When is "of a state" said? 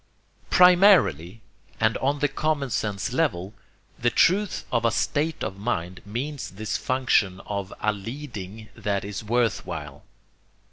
4.71-5.43